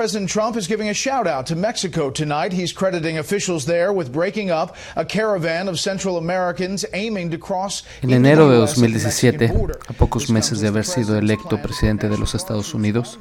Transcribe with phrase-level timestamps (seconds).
[0.00, 2.54] President Trump is giving a shout out to Mexico tonight.
[2.54, 7.84] He's crediting officials there with breaking up a caravan of Central Americans aiming to cross.
[8.00, 9.52] En enero de 2017,
[9.88, 13.18] a pocos meses de haber sido electo presidente de los Estados Unidos,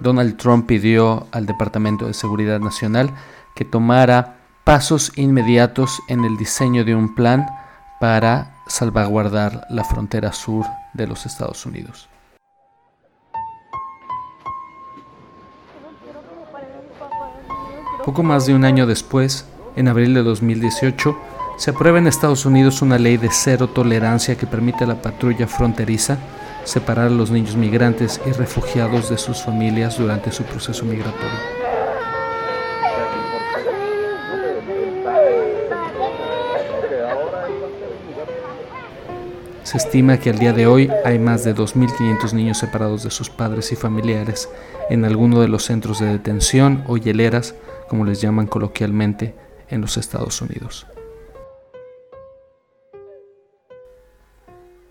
[0.00, 3.10] Donald Trump pidió al Departamento de Seguridad Nacional
[3.54, 7.46] que tomara pasos inmediatos en el diseño de un plan
[8.00, 10.64] para salvaguardar la frontera sur
[10.94, 12.08] de los Estados Unidos.
[18.04, 21.16] Poco más de un año después, en abril de 2018,
[21.56, 25.46] se aprueba en Estados Unidos una ley de cero tolerancia que permite a la patrulla
[25.46, 26.18] fronteriza
[26.64, 31.38] separar a los niños migrantes y refugiados de sus familias durante su proceso migratorio.
[39.62, 43.30] Se estima que al día de hoy hay más de 2.500 niños separados de sus
[43.30, 44.48] padres y familiares
[44.90, 47.54] en alguno de los centros de detención o hieleras,
[47.92, 49.34] como les llaman coloquialmente,
[49.68, 50.86] en los Estados Unidos.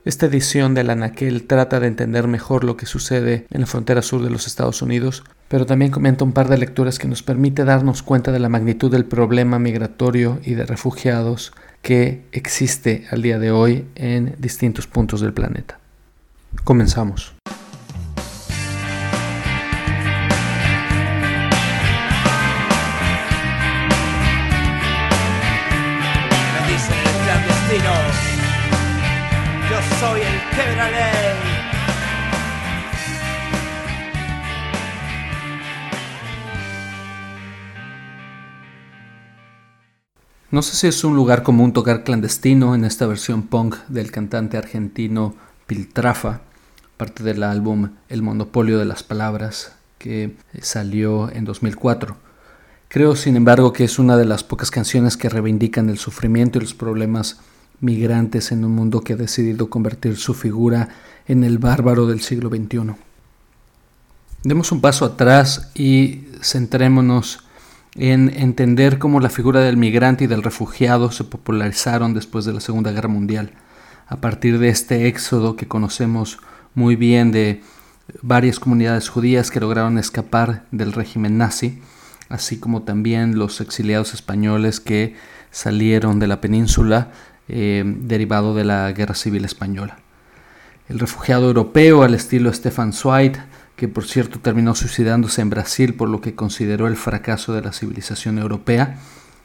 [0.05, 4.03] Esta edición de la Anaquel trata de entender mejor lo que sucede en la frontera
[4.03, 7.65] sur de los Estados Unidos, pero también comenta un par de lecturas que nos permite
[7.65, 13.39] darnos cuenta de la magnitud del problema migratorio y de refugiados que existe al día
[13.39, 15.79] de hoy en distintos puntos del planeta.
[16.63, 17.33] Comenzamos.
[40.51, 44.57] No sé si es un lugar común tocar clandestino en esta versión punk del cantante
[44.57, 45.33] argentino
[45.65, 46.41] Piltrafa,
[46.97, 52.17] parte del álbum El Monopolio de las Palabras, que salió en 2004.
[52.89, 56.63] Creo, sin embargo, que es una de las pocas canciones que reivindican el sufrimiento y
[56.63, 57.39] los problemas
[57.79, 60.89] migrantes en un mundo que ha decidido convertir su figura
[61.29, 62.93] en el bárbaro del siglo XXI.
[64.43, 67.39] Demos un paso atrás y centrémonos
[67.95, 72.61] en entender cómo la figura del migrante y del refugiado se popularizaron después de la
[72.61, 73.51] Segunda Guerra Mundial,
[74.07, 76.39] a partir de este éxodo que conocemos
[76.73, 77.61] muy bien de
[78.21, 81.81] varias comunidades judías que lograron escapar del régimen nazi,
[82.29, 85.15] así como también los exiliados españoles que
[85.51, 87.11] salieron de la península
[87.49, 89.97] eh, derivado de la Guerra Civil Española.
[90.87, 93.37] El refugiado europeo al estilo Stefan Zweig,
[93.81, 97.73] que por cierto terminó suicidándose en Brasil por lo que consideró el fracaso de la
[97.73, 98.99] civilización europea,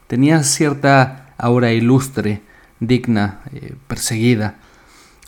[0.09, 2.43] tenía cierta aura ilustre,
[2.79, 4.57] digna, eh, perseguida.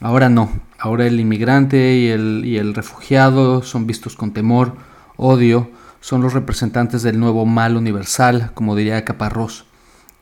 [0.03, 4.77] Ahora no, ahora el inmigrante y el, y el refugiado son vistos con temor,
[5.17, 5.71] odio,
[6.03, 9.65] son los representantes del nuevo mal universal, como diría Caparrós.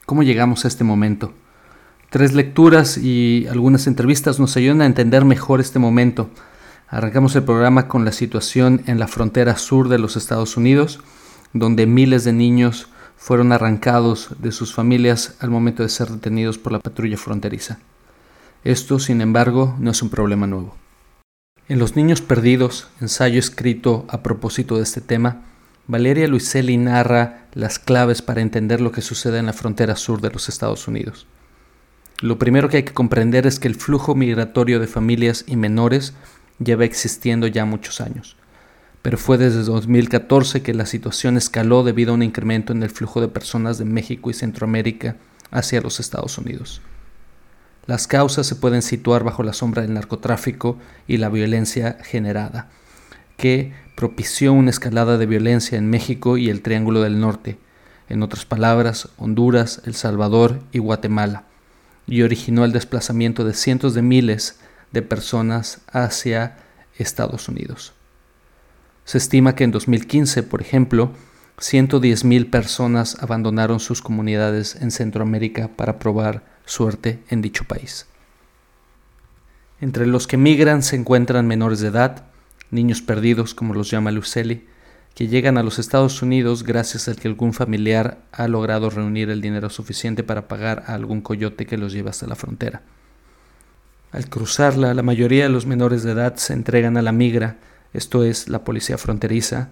[0.04, 1.32] ¿Cómo llegamos a este momento?
[2.08, 6.30] Tres lecturas y algunas entrevistas nos ayudan a entender mejor este momento.
[6.88, 11.00] Arrancamos el programa con la situación en la frontera sur de los Estados Unidos,
[11.52, 16.72] donde miles de niños fueron arrancados de sus familias al momento de ser detenidos por
[16.72, 17.78] la patrulla fronteriza.
[18.62, 20.76] Esto, sin embargo, no es un problema nuevo.
[21.68, 25.42] En Los Niños Perdidos, ensayo escrito a propósito de este tema,
[25.88, 30.30] Valeria Luiselli narra las claves para entender lo que sucede en la frontera sur de
[30.30, 31.26] los Estados Unidos.
[32.20, 36.14] Lo primero que hay que comprender es que el flujo migratorio de familias y menores
[36.58, 38.36] lleva existiendo ya muchos años,
[39.02, 43.20] pero fue desde 2014 que la situación escaló debido a un incremento en el flujo
[43.20, 45.16] de personas de México y Centroamérica
[45.50, 46.80] hacia los Estados Unidos.
[47.86, 50.76] Las causas se pueden situar bajo la sombra del narcotráfico
[51.06, 52.68] y la violencia generada,
[53.36, 57.58] que propició una escalada de violencia en México y el Triángulo del Norte,
[58.08, 61.44] en otras palabras, Honduras, El Salvador y Guatemala.
[62.08, 64.58] Y originó el desplazamiento de cientos de miles
[64.96, 66.56] de personas hacia
[66.96, 67.92] Estados Unidos.
[69.04, 71.12] Se estima que en 2015, por ejemplo,
[71.58, 78.06] 110.000 personas abandonaron sus comunidades en Centroamérica para probar suerte en dicho país.
[79.80, 82.24] Entre los que migran se encuentran menores de edad,
[82.70, 84.66] niños perdidos como los llama Luceli,
[85.14, 89.42] que llegan a los Estados Unidos gracias al que algún familiar ha logrado reunir el
[89.42, 92.82] dinero suficiente para pagar a algún coyote que los lleva hasta la frontera.
[94.16, 97.58] Al cruzarla, la mayoría de los menores de edad se entregan a la migra,
[97.92, 99.68] esto es, la policía fronteriza,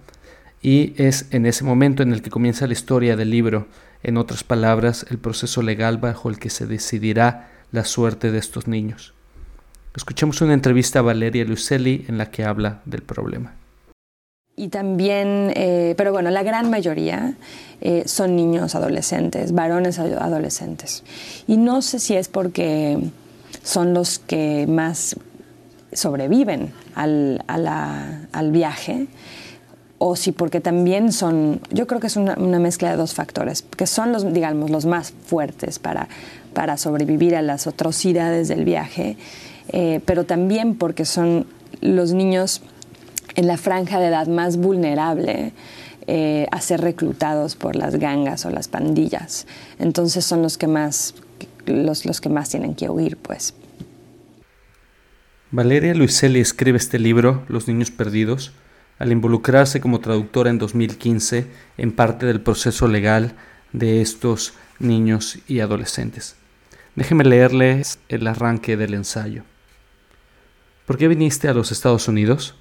[0.61, 3.69] y es en ese momento en el que comienza la historia del libro,
[4.03, 8.69] en otras palabras, el proceso legal bajo el que se decidirá la suerte de estos
[8.69, 9.15] niños.
[9.97, 13.55] Escuchemos una entrevista a Valeria Lucelli en la que habla del problema.
[14.57, 17.33] Y también, eh, pero bueno, la gran mayoría
[17.81, 21.03] eh, son niños adolescentes, varones adolescentes.
[21.47, 22.99] Y no sé si es porque
[23.63, 25.17] son los que más
[25.93, 29.09] sobreviven al, al viaje
[30.07, 33.87] o si porque también son, yo creo que es una, mezcla de dos factores, que
[33.87, 36.09] son los, digamos, los más fuertes para,
[36.53, 39.17] para sobrevivir a las atrocidades del viaje,
[39.69, 41.47] eh, pero también porque son
[41.81, 42.61] los niños
[43.35, 45.53] en la franja de edad más vulnerable
[46.07, 49.47] eh, a ser reclutados por las gangas o las pandillas.
[49.79, 51.15] Entonces son los que más,
[51.67, 53.55] los, que más tienen que huir, pues.
[55.51, 58.53] Valeria Luiselli escribe este libro, Los Niños Perdidos,
[58.99, 61.47] al involucrarse como traductora en 2015
[61.79, 63.35] en parte del proceso legal
[63.73, 66.37] de estos niños y adolescentes.
[66.97, 69.43] Déjeme leerles el arranque del ensayo.
[70.87, 72.55] ¿Por qué viniste a los Estados Unidos?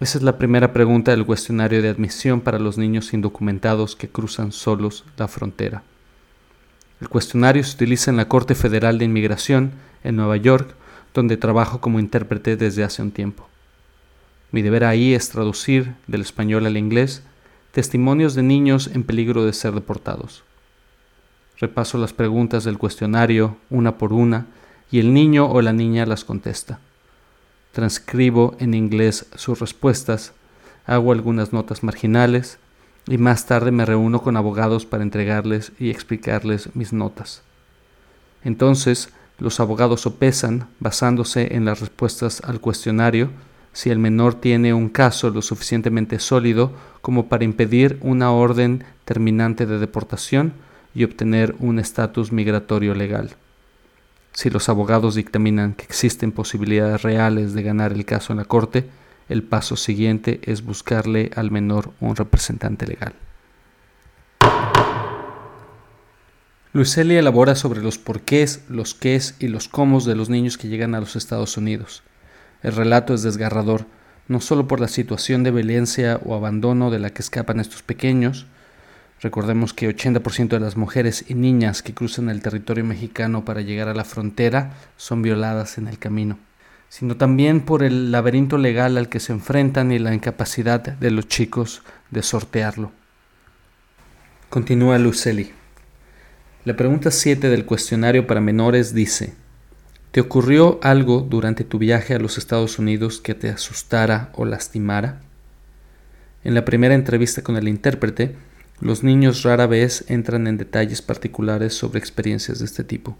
[0.00, 4.52] Esa es la primera pregunta del cuestionario de admisión para los niños indocumentados que cruzan
[4.52, 5.82] solos la frontera.
[7.00, 9.72] El cuestionario se utiliza en la Corte Federal de Inmigración
[10.04, 10.74] en Nueva York,
[11.14, 13.48] donde trabajo como intérprete desde hace un tiempo.
[14.52, 17.22] Mi deber ahí es traducir del español al inglés
[17.72, 20.44] testimonios de niños en peligro de ser deportados.
[21.58, 24.46] Repaso las preguntas del cuestionario una por una
[24.90, 26.78] y el niño o la niña las contesta
[27.76, 30.32] transcribo en inglés sus respuestas,
[30.86, 32.58] hago algunas notas marginales
[33.06, 37.42] y más tarde me reúno con abogados para entregarles y explicarles mis notas.
[38.42, 43.30] Entonces, los abogados sopesan, basándose en las respuestas al cuestionario,
[43.72, 46.72] si el menor tiene un caso lo suficientemente sólido
[47.02, 50.54] como para impedir una orden terminante de deportación
[50.94, 53.36] y obtener un estatus migratorio legal.
[54.32, 58.88] Si los abogados dictaminan que existen posibilidades reales de ganar el caso en la corte,
[59.28, 63.14] el paso siguiente es buscarle al menor un representante legal.
[66.72, 70.94] Luiselli elabora sobre los porqués, los qués y los cómo de los niños que llegan
[70.94, 72.02] a los Estados Unidos.
[72.62, 73.86] El relato es desgarrador,
[74.28, 78.46] no solo por la situación de violencia o abandono de la que escapan estos pequeños,
[79.20, 83.88] Recordemos que 80% de las mujeres y niñas que cruzan el territorio mexicano para llegar
[83.88, 86.38] a la frontera son violadas en el camino,
[86.98, 91.28] sino también por el laberinto legal al que se enfrentan y la incapacidad de los
[91.28, 92.90] chicos de sortearlo.
[94.48, 95.52] Continúa Luceli.
[96.64, 99.34] La pregunta 7 del cuestionario para menores dice,
[100.10, 105.20] ¿te ocurrió algo durante tu viaje a los Estados Unidos que te asustara o lastimara?
[106.44, 108.36] En la primera entrevista con el intérprete,
[108.80, 113.18] los niños rara vez entran en detalles particulares sobre experiencias de este tipo.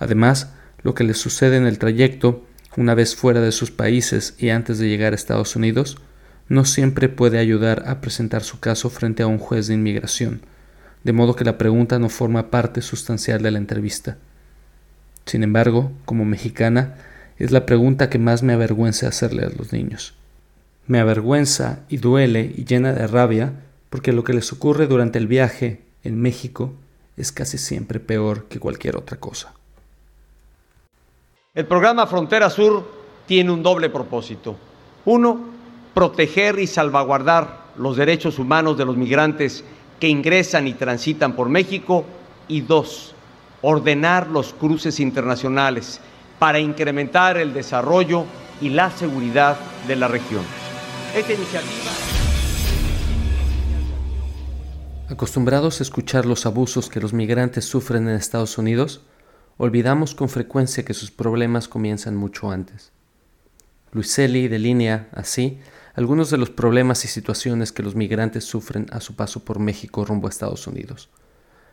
[0.00, 2.44] Además, lo que les sucede en el trayecto,
[2.76, 5.98] una vez fuera de sus países y antes de llegar a Estados Unidos,
[6.48, 10.40] no siempre puede ayudar a presentar su caso frente a un juez de inmigración,
[11.04, 14.18] de modo que la pregunta no forma parte sustancial de la entrevista.
[15.26, 16.96] Sin embargo, como mexicana,
[17.38, 20.14] es la pregunta que más me avergüenza hacerle a los niños.
[20.86, 23.52] Me avergüenza y duele y llena de rabia
[23.88, 26.74] porque lo que les ocurre durante el viaje en México
[27.16, 29.54] es casi siempre peor que cualquier otra cosa.
[31.52, 32.88] El programa Frontera Sur
[33.26, 34.54] tiene un doble propósito.
[35.04, 35.40] Uno,
[35.92, 39.64] proteger y salvaguardar los derechos humanos de los migrantes
[39.98, 42.04] que ingresan y transitan por México.
[42.46, 43.16] Y dos,
[43.62, 46.00] ordenar los cruces internacionales
[46.38, 48.26] para incrementar el desarrollo
[48.60, 50.44] y la seguridad de la región.
[51.16, 51.90] Esta iniciativa...
[55.08, 59.00] Acostumbrados a escuchar los abusos que los migrantes sufren en Estados Unidos,
[59.62, 62.92] olvidamos con frecuencia que sus problemas comienzan mucho antes.
[63.92, 65.58] Luiselli delinea, así,
[65.92, 70.06] algunos de los problemas y situaciones que los migrantes sufren a su paso por México
[70.06, 71.10] rumbo a Estados Unidos,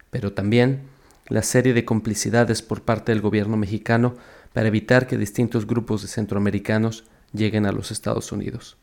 [0.10, 0.82] pero también
[1.30, 4.16] la serie de complicidades por parte del gobierno mexicano
[4.52, 8.76] para evitar que distintos grupos de centroamericanos lleguen a los Estados Unidos.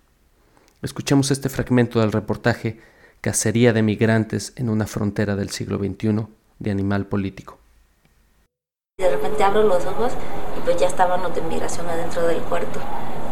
[0.81, 2.81] Escuchemos este fragmento del reportaje
[3.21, 6.27] cacería de migrantes en una frontera del siglo XXI
[6.59, 7.64] de animal político.
[8.97, 10.13] De repente abro los ojos
[10.57, 12.79] y pues ya estaban los de migración adentro del cuarto.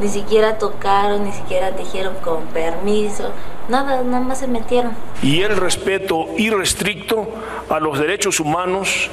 [0.00, 3.30] Ni siquiera tocaron, ni siquiera dijeron con permiso,
[3.68, 4.90] nada, nada más se metieron.
[5.22, 7.28] Y el respeto irrestricto
[7.70, 9.08] a los derechos humanos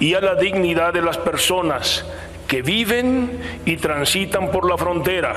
[0.00, 2.04] y a la dignidad de las personas
[2.48, 5.36] que viven y transitan por la frontera.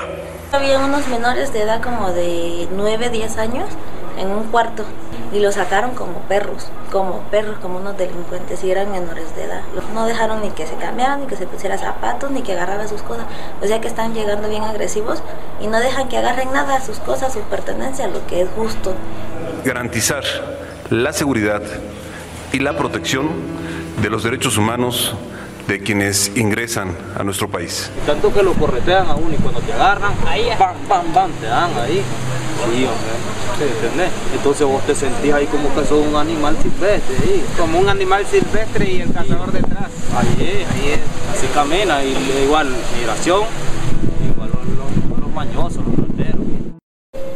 [0.50, 3.68] Había unos menores de edad como de 9, 10 años
[4.16, 4.84] en un cuarto
[5.32, 9.62] y los sacaron como perros, como perros, como unos delincuentes y eran menores de edad.
[9.94, 13.02] No dejaron ni que se cambiaran, ni que se pusiera zapatos, ni que agarraran sus
[13.02, 13.26] cosas.
[13.62, 15.22] O sea que están llegando bien agresivos
[15.60, 18.94] y no dejan que agarren nada, sus cosas, sus pertenencias, lo que es justo.
[19.64, 20.24] Garantizar
[20.90, 21.62] la seguridad
[22.52, 23.30] y la protección
[24.00, 25.14] de los derechos humanos
[25.66, 27.90] de quienes ingresan a nuestro país.
[28.06, 31.46] Tanto que lo corretean a uno y cuando te agarran, ahí, bam, bam, bam, te
[31.46, 32.02] dan ahí.
[32.74, 33.26] Sí, hombre.
[34.34, 37.16] Entonces vos te sentís ahí como que sos un animal silvestre.
[37.58, 39.90] Como un animal silvestre y el cazador detrás.
[40.14, 41.00] Ahí es, ahí es.
[41.36, 43.42] Así camina, y igual migración,
[44.32, 46.40] igual los, los, mañosos, los fronteros.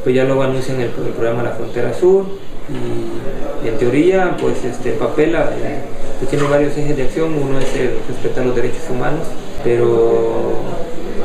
[0.02, 2.24] Pues ya lo anuncian el, el programa La Frontera Sur
[2.68, 5.82] y, y, en teoría, pues este papel eh,
[6.18, 7.34] pues tiene varios ejes de acción.
[7.34, 9.26] Uno es el respetar los derechos humanos,
[9.62, 10.58] pero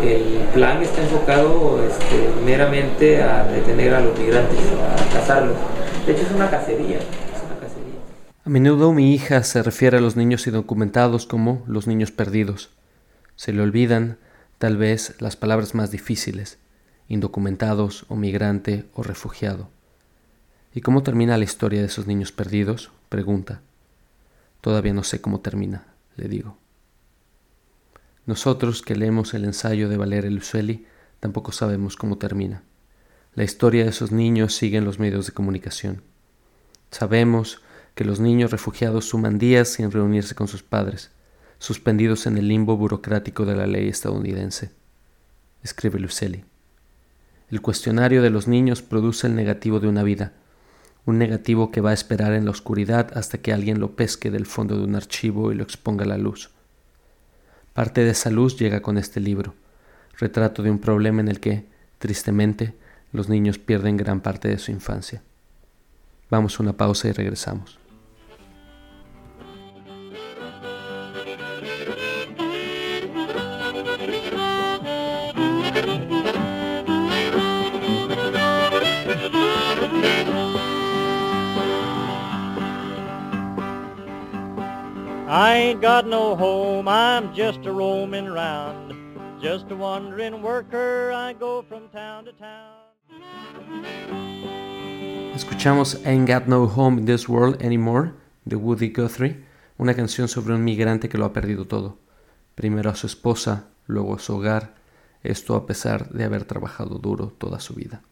[0.04, 5.56] el plan está enfocado este, meramente a detener a los migrantes, a cazarlos.
[6.06, 6.24] De hecho.
[6.24, 7.00] Es una cacería.
[8.46, 12.70] A menudo mi hija se refiere a los niños indocumentados como los niños perdidos.
[13.36, 14.20] Se le olvidan,
[14.60, 16.60] tal vez, las palabras más difíciles,
[17.08, 19.70] indocumentados o migrante o refugiado.
[20.74, 22.92] ¿Y cómo termina la historia de esos niños perdidos?
[23.10, 23.62] Pregunta.
[24.62, 25.86] Todavía no sé cómo termina,
[26.18, 26.58] le digo.
[28.26, 30.86] Nosotros que leemos el ensayo de Valeria Lucelli
[31.20, 32.64] tampoco sabemos cómo termina.
[33.36, 36.02] La historia de esos niños sigue en los medios de comunicación.
[36.90, 37.62] Sabemos
[37.94, 41.12] que los niños refugiados suman días sin reunirse con sus padres,
[41.60, 44.72] suspendidos en el limbo burocrático de la ley estadounidense.
[45.64, 46.44] Escribe Lucelli.
[47.50, 50.34] El cuestionario de los niños produce el negativo de una vida,
[51.06, 54.46] un negativo que va a esperar en la oscuridad hasta que alguien lo pesque del
[54.46, 56.50] fondo de un archivo y lo exponga a la luz.
[57.74, 59.54] Parte de esa luz llega con este libro,
[60.18, 61.66] retrato de un problema en el que,
[62.00, 62.74] tristemente,
[63.12, 65.22] los niños pierden gran parte de su infancia.
[66.30, 67.78] Vamos a una pausa y regresamos.
[85.38, 88.94] I ain't got no home, I'm just a roaming round.
[89.42, 92.72] Just a wandering worker, I go from town to town.
[95.36, 98.13] Escuchamos Ain't Got No Home in This World Anymore
[98.46, 99.44] de Woody Guthrie,
[99.77, 101.98] una canción sobre un migrante que lo ha perdido todo.
[102.56, 104.75] Primero a su esposa, luego a su hogar,
[105.22, 108.04] esto a pesar de haber trabajado duro toda su vida.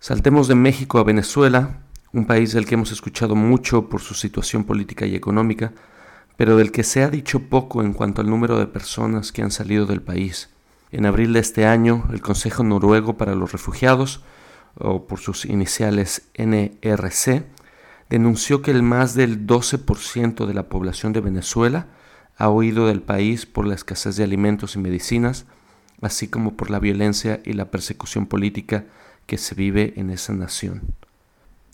[0.00, 1.80] Saltemos de México a Venezuela,
[2.12, 5.72] un país del que hemos escuchado mucho por su situación política y económica,
[6.40, 9.50] pero del que se ha dicho poco en cuanto al número de personas que han
[9.50, 10.48] salido del país.
[10.90, 14.22] En abril de este año, el Consejo Noruego para los Refugiados,
[14.78, 17.44] o por sus iniciales NRC,
[18.08, 21.88] denunció que el más del 12% de la población de Venezuela
[22.38, 25.44] ha huido del país por la escasez de alimentos y medicinas,
[26.00, 28.86] así como por la violencia y la persecución política
[29.26, 30.94] que se vive en esa nación.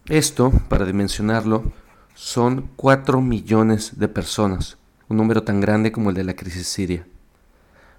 [0.08, 1.70] Esto, para dimensionarlo,
[2.16, 7.06] son 4 millones de personas, un número tan grande como el de la crisis siria.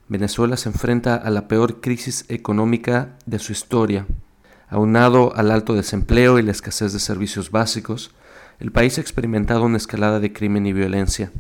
[0.07, 4.07] Venezuela se enfrenta a la peor crisis económica de su historia.
[4.69, 8.09] Aunado al alto desempleo y la escasez de servicios básicos,
[8.59, 11.31] el país ha experimentado una escalada de crimen y violencia.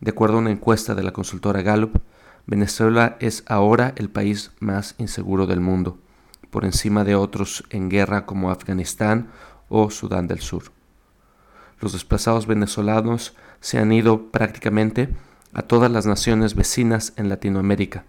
[0.00, 2.00] De acuerdo a una encuesta de la consultora Gallup,
[2.46, 5.98] Venezuela es ahora el país más inseguro del mundo,
[6.50, 9.28] por encima de otros en guerra como Afganistán
[9.68, 10.76] o Sudán del Sur
[11.80, 15.08] los desplazados venezolanos se han ido prácticamente
[15.52, 18.04] a todas las naciones vecinas en Latinoamérica.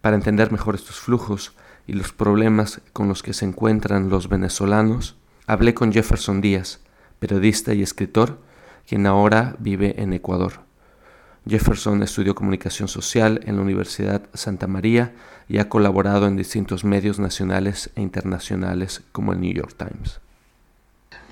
[0.00, 1.54] Para entender mejor estos flujos
[1.86, 6.80] y los problemas con los que se encuentran los venezolanos, hablé con Jefferson Díaz,
[7.18, 8.40] periodista y escritor,
[8.86, 10.64] quien ahora vive en Ecuador.
[11.46, 15.14] Jefferson estudió comunicación social en la Universidad Santa María
[15.46, 20.23] y ha colaborado en distintos medios nacionales e internacionales como el New York Times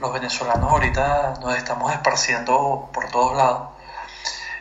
[0.03, 3.69] los venezolanos ahorita nos estamos esparciendo por todos lados.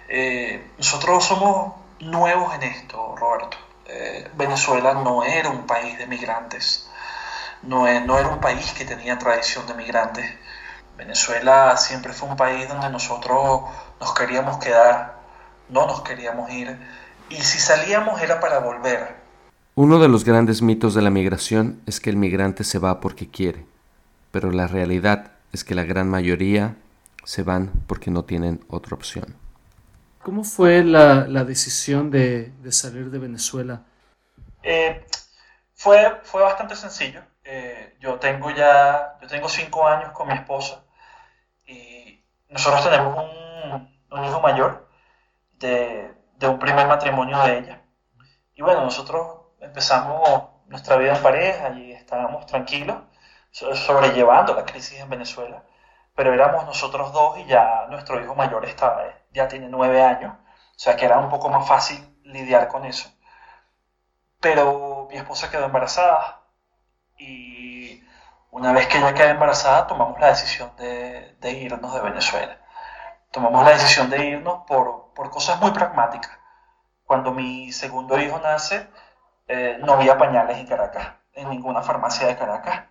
[0.08, 3.58] Eh, nosotros somos nuevos en esto, Roberto.
[3.88, 6.88] Eh, Venezuela no era un país de migrantes,
[7.64, 10.32] no, no era un país que tenía tradición de migrantes.
[10.96, 13.62] Venezuela siempre fue un país donde nosotros
[14.00, 15.16] nos queríamos quedar,
[15.70, 16.78] no nos queríamos ir,
[17.30, 19.16] y si salíamos era para volver.
[19.74, 23.32] Uno de los grandes mitos de la migración es que el migrante se va porque
[23.32, 23.66] quiere,
[24.32, 26.75] pero la realidad es que la gran mayoría
[27.24, 29.36] se van porque no tienen otra opción.
[30.24, 33.81] ¿Cómo fue la, decisión de, salir de Venezuela?
[34.62, 35.05] Eh,
[35.74, 37.22] fue, fue bastante sencillo.
[37.43, 40.84] Eh, yo tengo ya, yo tengo cinco años con mi esposa
[41.65, 43.17] y nosotros tenemos
[44.12, 44.88] un, hijo mayor
[45.58, 47.81] de, de, un primer matrimonio de ella.
[48.53, 52.98] Y bueno, nosotros empezamos nuestra vida en pareja y estábamos tranquilos,
[53.51, 55.63] sobrellevando la crisis en Venezuela,
[56.15, 60.79] pero éramos nosotros dos y ya nuestro hijo mayor está, ya tiene nueve años, o
[60.79, 63.10] sea que era un poco más fácil lidiar con eso.
[64.39, 66.41] Pero mi esposa quedó embarazada
[67.17, 68.03] y
[68.51, 72.58] una vez que ella quedó embarazada tomamos la decisión de, irnos de Venezuela.
[73.31, 76.31] Tomamos la decisión de irnos por, por cosas muy pragmáticas.
[77.05, 78.89] Cuando mi segundo hijo nace,
[79.48, 82.86] eh, no había pañales en Caracas, en ninguna farmacia de Caracas.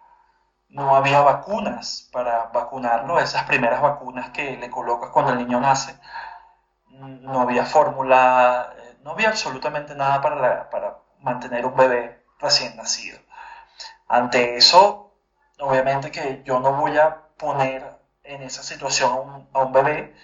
[0.70, 5.98] No había vacunas para vacunarlo, esas primeras vacunas que le colocas cuando el niño nace.
[6.88, 13.18] No había fórmula, eh, no había absolutamente nada para, para mantener un bebé recién nacido.
[14.08, 15.12] Ante eso,
[15.58, 20.14] obviamente que yo no voy a poner en esa situación a un, bebé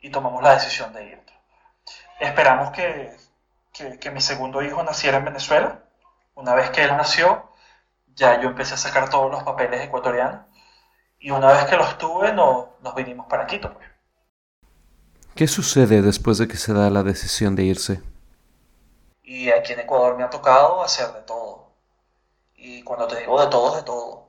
[0.00, 1.26] y tomamos la decisión de ir.
[2.20, 3.16] Esperamos que
[3.72, 5.80] que, mi segundo hijo naciera en Venezuela.
[6.34, 7.49] Una vez que él nació,
[8.14, 10.46] ya yo empecé a sacar todos los papeles ecuatorianos.
[11.18, 13.72] Y una vez que los tuve, no, nos vinimos para Quito.
[13.72, 13.86] Pues.
[15.34, 18.02] ¿Qué sucede después de que se da la decisión de irse?
[19.22, 21.72] Y aquí en Ecuador me ha tocado hacer de todo.
[22.56, 24.28] Y cuando te digo de todo, de todo.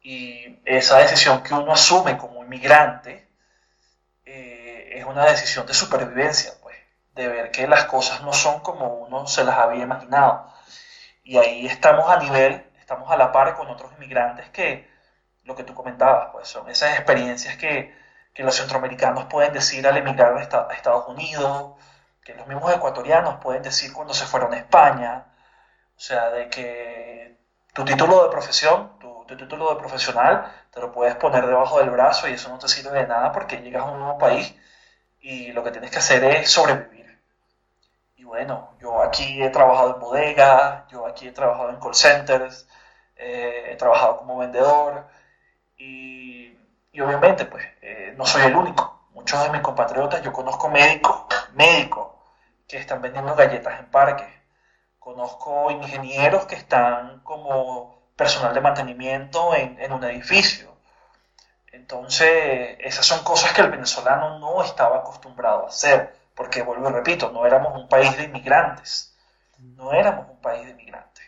[0.00, 3.28] Y esa decisión que uno asume como inmigrante
[4.24, 6.52] eh, es una decisión de supervivencia
[7.14, 10.46] de ver que las cosas no son como uno se las había imaginado.
[11.24, 14.90] Y ahí estamos a nivel, estamos a la par con otros inmigrantes que,
[15.44, 17.94] lo que tú comentabas, pues son esas experiencias que,
[18.34, 21.74] que los centroamericanos pueden decir al emigrar a Estados Unidos,
[22.24, 25.26] que los mismos ecuatorianos pueden decir cuando se fueron a España,
[25.96, 27.38] o sea, de que
[27.74, 31.90] tu título de profesión, tu, tu título de profesional, te lo puedes poner debajo del
[31.90, 34.54] brazo y eso no te sirve de nada porque llegas a un nuevo país
[35.20, 37.01] y lo que tienes que hacer es sobrevivir
[38.24, 42.68] bueno, yo aquí he trabajado en bodegas, yo aquí he trabajado en call centers,
[43.16, 45.06] eh, he trabajado como vendedor
[45.76, 46.56] y,
[47.00, 49.00] obviamente pues eh, no soy el único.
[49.12, 52.08] Muchos de mis compatriotas, yo conozco médicos, médicos
[52.68, 54.28] que están vendiendo galletas en parques,
[54.98, 60.72] conozco ingenieros que están como personal de mantenimiento en, en un edificio.
[61.72, 66.92] Entonces, esas son cosas que el venezolano no estaba acostumbrado a hacer porque vuelvo y
[66.92, 69.14] repito, no éramos un país de inmigrantes,
[69.76, 71.24] no éramos un país de inmigrantes.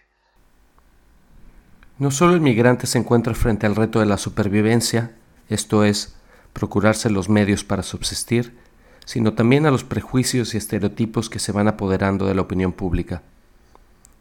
[1.98, 5.12] No solo el migrante se encuentra frente al reto de la supervivencia,
[5.48, 6.16] esto es,
[6.52, 8.58] procurarse los medios para subsistir,
[9.04, 13.22] sino también a los prejuicios y estereotipos que se van apoderando de la opinión pública.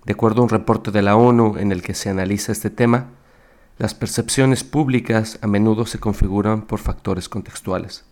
[0.06, 3.08] De acuerdo a un reporte de la ONU en el que se analiza este tema,
[3.78, 8.04] las percepciones públicas a menudo se configuran por factores contextuales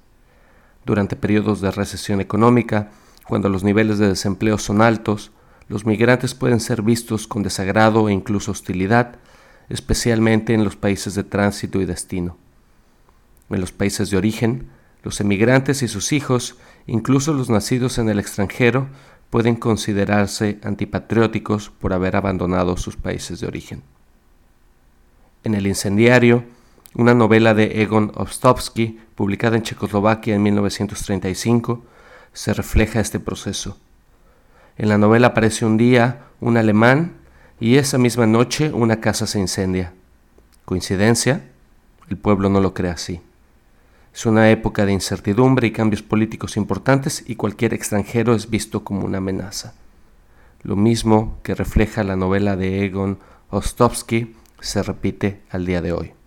[0.86, 2.92] durante periodos de recesión económica,
[3.28, 5.32] cuando los niveles de desempleo son altos,
[5.68, 9.16] los migrantes pueden ser vistos con desagrado e incluso hostilidad,
[9.70, 12.38] especialmente en los países de tránsito y destino.
[13.50, 14.70] En los países de origen,
[15.04, 18.90] los emigrantes y sus hijos, incluso los nacidos en el extranjero,
[19.30, 23.82] pueden considerarse antipatrióticos por haber abandonado sus países de origen.
[25.44, 26.44] En el incendiario,
[26.94, 31.84] una novela de Egon Ostrovsky, publicada en Checoslovaquia en 1935,
[32.34, 33.78] se refleja este proceso.
[34.78, 37.14] En la novela aparece un día un alemán
[37.60, 39.94] y esa misma noche una casa se incendia.
[40.66, 41.44] ¿Coincidencia?
[42.10, 43.22] El pueblo no lo cree así.
[44.14, 49.06] Es una época de incertidumbre y cambios políticos importantes y cualquier extranjero es visto como
[49.06, 49.74] una amenaza.
[50.64, 56.21] Lo mismo que refleja la novela de Egon Ostrovsky se repite al día de hoy.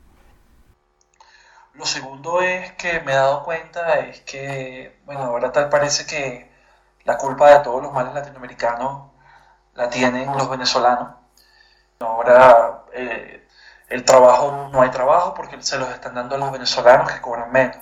[1.74, 6.50] Lo segundo es que me he dado cuenta es que, bueno, ahora tal parece que
[7.04, 9.10] la culpa de todos los males latinoamericanos
[9.74, 11.14] la tienen los venezolanos.
[12.00, 13.46] Ahora eh,
[13.88, 17.50] el trabajo, no hay trabajo porque se los están dando a los venezolanos que cobran
[17.52, 17.78] menos.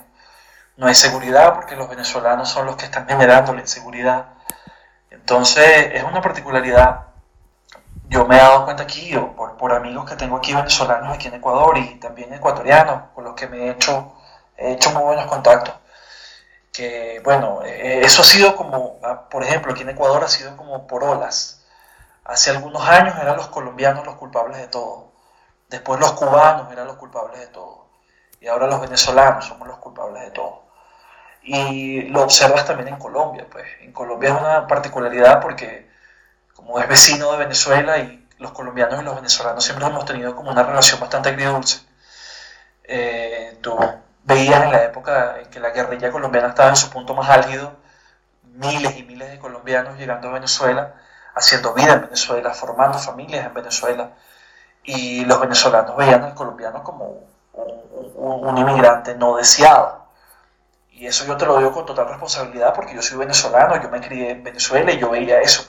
[0.77, 4.27] No hay seguridad porque los venezolanos son los que están generando la inseguridad.
[5.11, 7.12] Entonces es una particularidad
[8.13, 11.35] yo me he dado cuenta aquí, o por, amigos que tengo aquí venezolanos aquí en
[11.35, 14.13] Ecuador y también ecuatorianos, con los que me he hecho,
[14.55, 15.73] he hecho muy buenos contactos,
[16.71, 20.55] que bueno, eh, eso ha sido como, ah, por ejemplo, aquí en Ecuador ha sido
[20.57, 21.65] como por olas.
[22.25, 25.11] Hace algunos años eran los colombianos los culpables de todo.
[25.69, 27.87] Después los cubanos eran los culpables de todo.
[28.39, 30.63] Y ahora los venezolanos somos los culpables de todo.
[31.43, 33.47] Y lo observas también en Colombia.
[33.51, 33.65] Pues.
[33.81, 35.92] En Colombia es una particularidad porque
[36.63, 40.51] como es vecino de Venezuela y los colombianos y los venezolanos siempre hemos tenido como
[40.51, 41.81] una relación bastante agridulce.
[42.83, 43.77] Eh, tú
[44.23, 47.75] veías en la época en que la guerrilla colombiana estaba en su punto más álgido,
[48.43, 50.95] miles y miles de colombianos llegando a Venezuela,
[51.35, 54.11] haciendo vida en Venezuela, formando familias en Venezuela,
[54.83, 60.05] y los venezolanos veían al colombiano como un, un inmigrante no deseado.
[60.91, 63.99] Y eso yo te lo digo con total responsabilidad porque yo soy venezolano, yo me
[63.99, 65.63] crié en Venezuela y yo veía eso.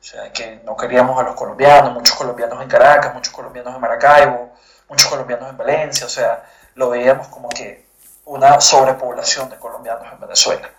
[0.00, 3.80] O sea, que no queríamos a los colombianos, muchos colombianos en Caracas, muchos colombianos en
[3.80, 4.52] Maracaibo,
[4.88, 6.44] muchos colombianos en Valencia, o sea,
[6.76, 7.86] lo veíamos como que
[8.24, 10.70] una sobrepoblación de colombianos en Venezuela.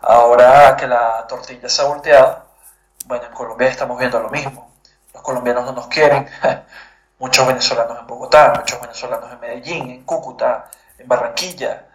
[0.00, 2.46] Ahora que la tortilla se ha volteado,
[3.06, 4.72] bueno, en Colombia estamos viendo lo mismo.
[5.12, 6.28] Los colombianos no nos quieren,
[7.18, 11.86] muchos venezolanos en Bogotá, muchos venezolanos en Medellín, en Cúcuta, en Barranquilla.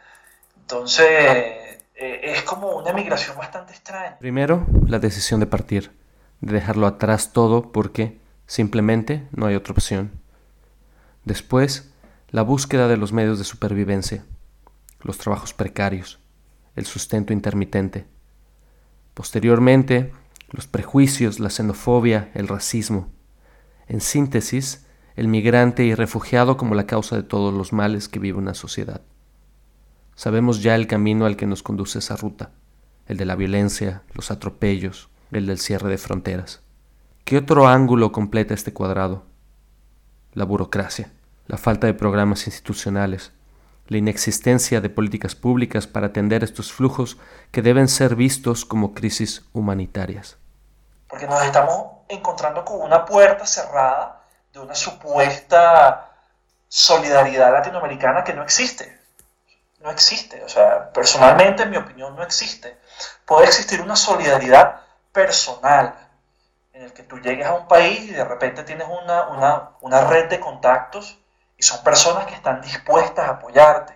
[0.57, 4.17] Entonces, eh, es como una migración bastante extraña.
[4.19, 6.00] Primero, la decisión de partir
[6.41, 10.11] de dejarlo atrás todo porque simplemente no hay otra opción.
[11.23, 11.91] Después,
[12.29, 14.25] la búsqueda de los medios de supervivencia,
[15.01, 16.19] los trabajos precarios,
[16.75, 18.05] el sustento intermitente.
[19.13, 20.11] Posteriormente,
[20.49, 23.09] los prejuicios, la xenofobia, el racismo.
[23.87, 28.37] En síntesis, el migrante y refugiado como la causa de todos los males que vive
[28.37, 29.01] una sociedad.
[30.15, 32.51] Sabemos ya el camino al que nos conduce esa ruta,
[33.07, 36.61] el de la violencia, los atropellos, el del cierre de fronteras.
[37.25, 39.23] ¿Qué otro ángulo completa este cuadrado?
[40.33, 41.11] La burocracia,
[41.47, 43.31] la falta de programas institucionales,
[43.87, 47.17] la inexistencia de políticas públicas para atender estos flujos
[47.51, 50.37] que deben ser vistos como crisis humanitarias.
[51.07, 56.09] Porque nos estamos encontrando con una puerta cerrada de una supuesta
[56.67, 58.99] solidaridad latinoamericana que no existe.
[59.81, 60.43] No existe.
[60.43, 62.77] O sea, personalmente, en mi opinión, no existe.
[63.25, 65.95] Puede existir una solidaridad personal,
[66.73, 70.29] en el que tú llegues a un país y de repente tienes una, una, red
[70.29, 71.19] de contactos
[71.57, 73.93] y son personas que están dispuestas a apoyarte.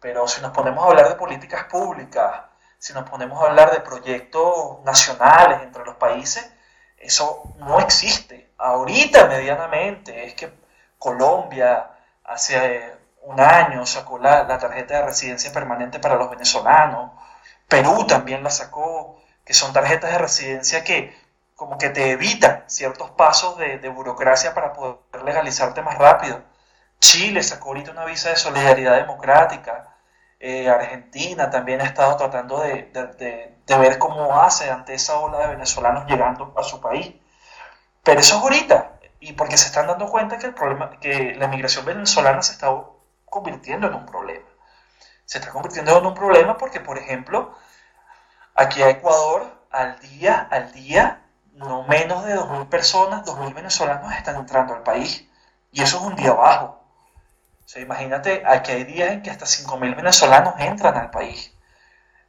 [0.00, 2.42] Pero si nos ponemos a hablar de políticas públicas,
[2.78, 6.50] si nos ponemos a hablar de proyectos nacionales entre los países,
[6.98, 8.52] eso no existe.
[8.58, 10.52] Ahorita medianamente es que
[10.98, 11.90] Colombia
[12.24, 17.12] hace un año sacó la, la tarjeta de residencia permanente para los venezolanos,
[17.68, 21.14] Perú también la sacó, que son tarjetas de residencia que
[21.54, 26.42] como que te evitan ciertos pasos de, burocracia para poder legalizarte más rápido.
[26.98, 29.96] Chile sacó ahorita una visa de solidaridad democrática.
[30.40, 35.48] Eh, Argentina también ha estado tratando de, de, ver cómo hace ante esa ola de
[35.48, 37.14] venezolanos llegando a su país.
[38.02, 41.48] Pero eso es ahorita, y porque se están dando cuenta que, el problema, que la
[41.48, 42.68] migración venezolana se está
[43.24, 44.46] convirtiendo en un problema.
[45.24, 47.54] Se está convirtiendo en un problema porque, por ejemplo,
[48.54, 51.22] Aquí a Ecuador, al día, al día,
[51.54, 55.28] no menos de 2.000 personas, 2.000 venezolanos están entrando al país.
[55.72, 56.80] Y eso es un día bajo.
[57.64, 61.52] O sea, imagínate, aquí hay días en que hasta 5.000 venezolanos entran al país.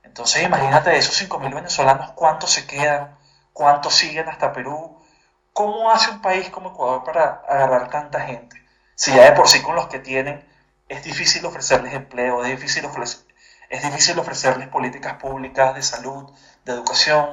[0.04, 3.18] Entonces, imagínate de esos 5.000 venezolanos, cuántos se quedan,
[3.54, 4.98] cuántos siguen hasta Perú.
[5.54, 8.56] ¿Cómo hace un país como Ecuador para agarrar tanta gente?
[8.96, 10.44] Si ya de por sí con los que tienen
[10.90, 13.26] es difícil ofrecerles empleo, es difícil ofrecer,
[13.70, 16.30] es difícil ofrecerles políticas públicas de salud,
[16.66, 17.28] de educación.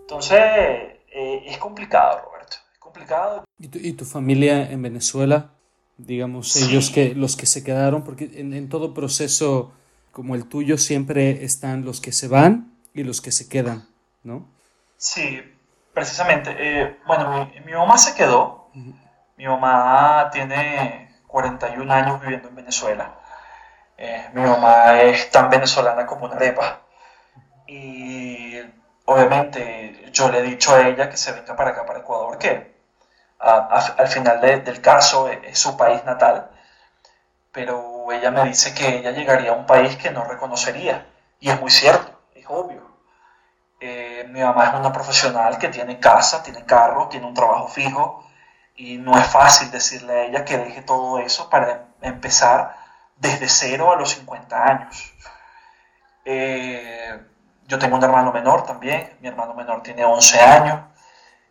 [0.00, 2.56] Entonces, eh, es complicado, Roberto.
[2.72, 3.44] Es complicado.
[3.58, 5.50] ¿Y tu, familia en Venezuela?
[5.98, 9.72] Digamos, ellos que los que se quedaron, porque en, todo proceso
[10.12, 13.88] como el tuyo siempre están los que se van y los que se quedan,
[14.22, 14.46] ¿no?
[14.98, 15.40] Sí,
[15.94, 16.54] precisamente.
[16.58, 18.68] Eh, bueno, mi, mamá se quedó.
[19.38, 23.18] Mi mamá tiene 41 años viviendo en Venezuela.
[23.98, 26.80] Eh, mi mamá es tan venezolana como una arepa.
[27.66, 28.60] Y
[29.06, 32.76] obviamente yo le he dicho a ella que se venga para acá, para Ecuador, que
[33.38, 36.50] al final del caso es, su país natal.
[37.52, 41.06] Pero ella me dice que ella llegaría a un país que no reconocería.
[41.40, 42.82] Y es muy cierto, es obvio.
[43.80, 48.24] Eh, mi mamá es una profesional que tiene casa, tiene carro, tiene un trabajo fijo.
[48.74, 52.85] Y no es fácil decirle a ella que deje todo eso para empezar
[53.16, 55.14] desde cero a los 50 años.
[56.24, 57.20] Eh,
[57.66, 60.80] yo tengo un hermano menor también, mi hermano menor tiene 11 años,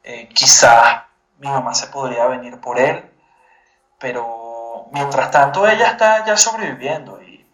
[0.04, 1.04] eh, quizás
[1.40, 3.12] mi mamá se podría venir por él,
[4.00, 7.46] pero mientras tanto ella está ya sobreviviendo y,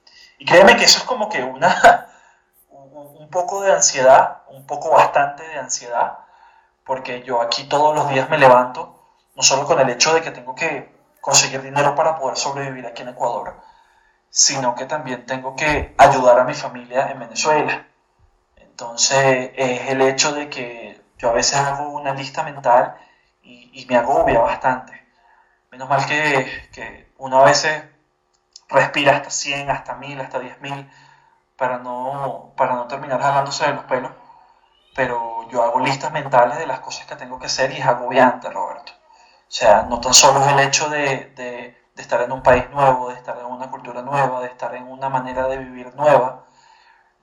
[0.46, 2.08] créeme que eso es como que una,
[2.70, 6.20] un poco de ansiedad, un poco bastante de ansiedad,
[6.84, 9.00] porque yo aquí todos los días me levanto,
[9.36, 13.04] no solo con el hecho de que tengo que conseguir dinero para poder sobrevivir aquí
[13.04, 13.62] en Ecuador,
[14.32, 17.88] sino que también tengo que ayudar a mi familia en Venezuela.
[18.56, 22.96] Entonces es el hecho de que yo a veces hago una lista mental
[23.44, 24.94] y, me agobia bastante.
[25.72, 27.84] Menos mal que, que uno a veces
[28.70, 30.90] respira hasta 100, hasta 1000, hasta 10.000
[31.58, 34.12] para no, para no terminar jalándose de los pelos.
[34.96, 38.50] Pero yo hago listas mentales de las cosas que tengo que hacer y es agobiante,
[38.50, 38.94] Roberto.
[38.94, 43.10] O sea, no tan solo es el hecho de, de, estar en un país nuevo,
[43.10, 46.46] de estar en una cultura nueva, de estar en una manera de vivir nueva,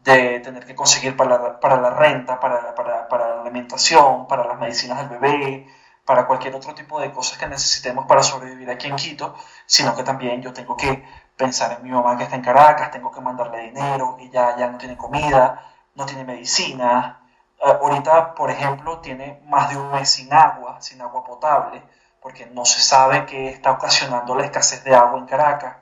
[0.04, 4.46] de tener que conseguir para la, para la renta, para, para, para la alimentación, para
[4.46, 5.66] las medicinas del bebé,
[6.08, 9.34] para cualquier otro tipo de cosas que necesitemos para sobrevivir aquí en Quito,
[9.66, 11.04] sino que también yo tengo que
[11.36, 14.78] pensar en mi mamá que está en Caracas, tengo que mandarle dinero, ella ya no
[14.78, 15.62] tiene comida,
[15.94, 17.20] no tiene medicina.
[17.60, 21.82] Eh, ahorita, por ejemplo, tiene más de un mes sin agua, sin agua potable,
[22.20, 25.76] porque no se sabe qué está ocasionando la escasez de agua en Caracas.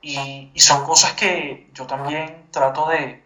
[0.00, 3.24] Y, son cosas que yo también trato de,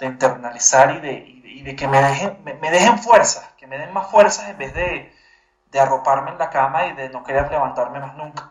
[0.00, 4.48] internalizar y de, de que me dejen, me dejen fuerzas, que me den más fuerzas
[4.48, 5.12] en vez de,
[5.70, 8.50] de arroparme en la cama y de no querer levantarme más nunca.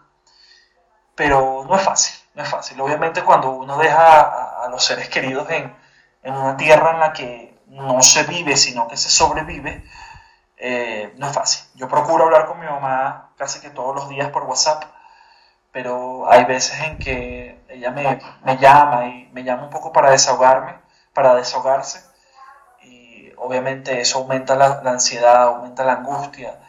[1.15, 2.79] Pero no es fácil, no es fácil.
[2.81, 5.75] Obviamente cuando uno deja a, los seres queridos en,
[6.23, 9.83] una tierra en la que no se vive, sino que se sobrevive,
[10.59, 11.65] eh, no es fácil.
[11.75, 14.83] Yo procuro hablar con mi mamá casi que todos los días por WhatsApp,
[15.71, 18.19] pero hay veces en que ella me,
[18.59, 20.75] llama y me llama un poco para desahogarme,
[21.13, 22.03] para desahogarse,
[22.83, 26.59] y obviamente eso aumenta la ansiedad, aumenta la angustia,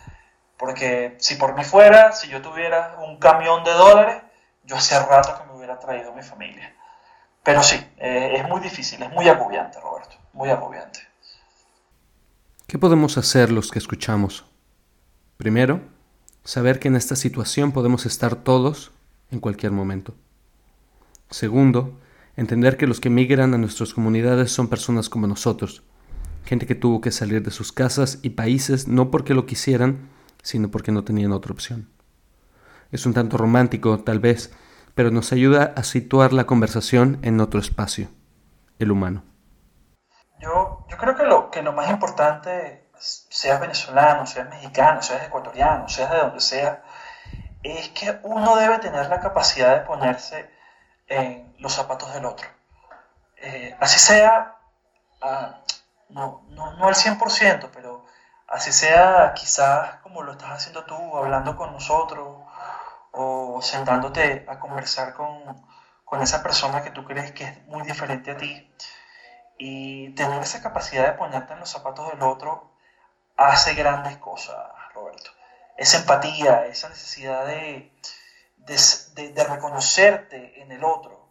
[0.60, 4.22] porque si por mí fuera, si yo tuviera un camión de dólares,
[4.64, 6.74] yo hace rato que me hubiera traído a mi familia.
[7.42, 11.00] Pero sí, eh, es muy difícil, es muy agobiante, Roberto, muy agobiante.
[12.70, 14.44] ¿Qué podemos hacer los que escuchamos?
[15.36, 15.80] Primero,
[16.44, 18.92] saber que en esta situación podemos estar todos
[19.32, 20.14] en cualquier momento.
[21.30, 21.98] Segundo,
[22.36, 25.82] entender que los que migran a nuestras comunidades son personas como nosotros,
[26.44, 30.08] gente que tuvo que salir de sus casas y países no porque lo quisieran,
[30.40, 31.88] sino porque no tenían otra opción.
[32.92, 34.52] Es un tanto romántico, tal vez,
[34.94, 38.10] pero nos ayuda a situar la conversación en otro espacio,
[38.78, 39.24] el humano.
[40.40, 45.88] Yo, yo creo que lo, que lo más importante, seas venezolano, seas mexicano, seas ecuatoriano,
[45.88, 46.82] seas de donde sea,
[47.62, 50.50] es que uno debe tener la capacidad de ponerse
[51.06, 52.48] en los zapatos del otro.
[53.36, 54.56] Eh, así sea,
[55.22, 55.60] ah,
[56.08, 58.04] no, no, no al 100%, pero
[58.48, 62.44] así sea quizás como lo estás haciendo tú, hablando con nosotros
[63.12, 65.68] o sentándote a conversar con,
[66.20, 68.68] esa persona que tú crees que es muy diferente a ti.
[69.62, 72.72] Y tener esa capacidad de ponerte en los zapatos del otro
[73.36, 74.56] hace grandes cosas,
[74.94, 75.30] Roberto.
[75.76, 77.92] Esa empatía, esa necesidad de,
[78.56, 81.28] de, reconocerte en el otro.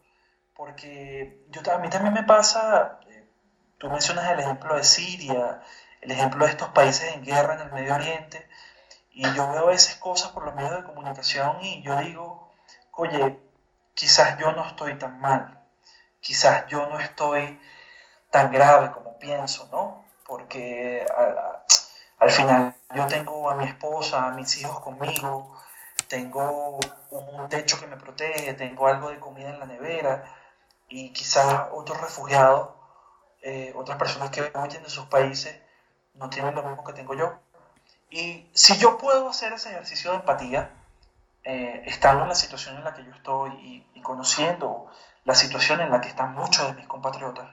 [0.53, 3.27] Porque yo, a mí también me pasa, eh,
[3.79, 5.63] tú mencionas el ejemplo de Siria,
[6.01, 8.47] el ejemplo de estos países en guerra en el Medio Oriente,
[9.11, 12.51] y yo veo esas cosas por los medios de comunicación y yo digo,
[12.91, 13.39] oye,
[13.95, 15.63] quizás yo no estoy tan mal,
[16.19, 17.59] quizás yo no estoy
[18.29, 20.05] tan grave como pienso, ¿no?
[20.25, 21.05] Porque
[22.19, 25.55] al, final yo tengo a mi esposa, a mis hijos conmigo,
[26.07, 26.79] tengo
[27.11, 30.23] un techo que me protege, tengo algo de comida en la nevera
[30.87, 32.69] y quizás otros refugiados,
[33.41, 35.59] eh, otras personas que huyen de sus países,
[36.15, 37.39] no tienen lo mismo que tengo yo.
[38.09, 40.71] Y si yo puedo hacer ese ejercicio de empatía,
[41.43, 44.87] eh, estando en la situación en la que yo estoy y, conociendo
[45.25, 47.47] la situación en la que están muchos de mis compatriotas,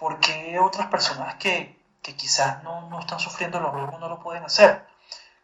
[0.00, 4.18] ¿por qué otras personas que, que quizás no, no, están sufriendo lo mismo no lo
[4.18, 4.86] pueden hacer?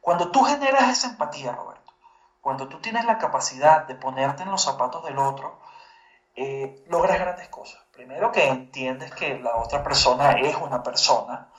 [0.00, 1.92] Cuando tú generas esa empatía, Roberto,
[2.40, 5.60] cuando tú tienes la capacidad de ponerte en los zapatos del otro,
[6.34, 7.82] eh, logras grandes cosas.
[7.92, 11.50] Primero que entiendes que la otra persona es una persona,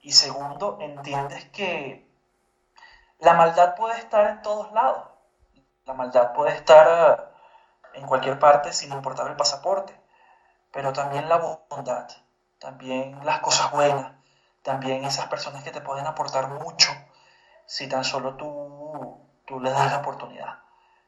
[0.00, 2.08] y segundo, entiendes que
[3.18, 5.08] la maldad puede estar en todos lados.
[5.84, 7.32] La maldad puede estar
[7.94, 10.03] eh, en cualquier parte sin importar el pasaporte.
[10.74, 12.08] Pero también la bondad,
[12.58, 14.12] también las cosas buenas,
[14.62, 16.90] también esas personas que te pueden aportar mucho
[17.66, 20.58] si tan solo tú, tú les das la oportunidad.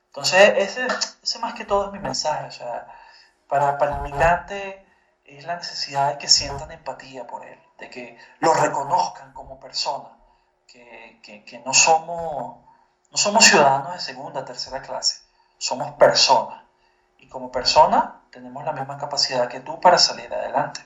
[0.06, 0.86] Entonces, ese,
[1.22, 2.46] ese más que todo es mi mensaje.
[2.46, 2.86] O sea,
[3.48, 4.86] para, para el migrante
[5.24, 10.10] es la necesidad de que sientan empatía por él de que lo reconozcan como persona,
[10.66, 12.64] que, que, no, somos,
[13.10, 15.22] no somos ciudadanos de segunda, tercera clase,
[15.58, 16.62] somos personas.
[17.18, 20.80] Y como persona tenemos la misma capacidad que tú para salir adelante.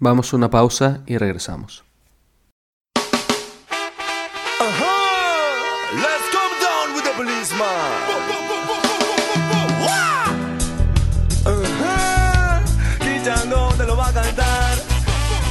[0.00, 1.84] Vamos a una pausa y regresamos.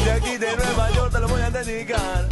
[0.10, 2.28] aquí de Nueva York te lo voy a dedicar.